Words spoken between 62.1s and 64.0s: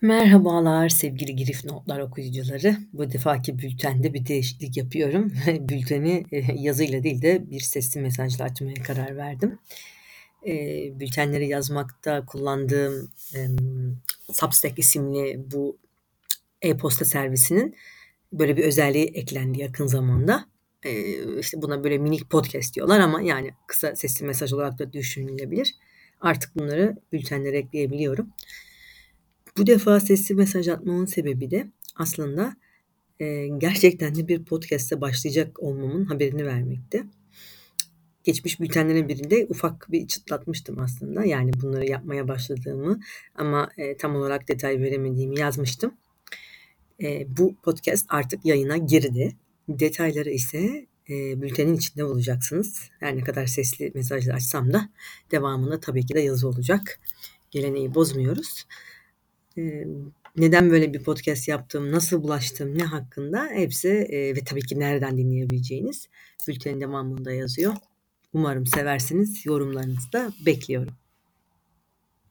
bulaştım, ne hakkında hepsi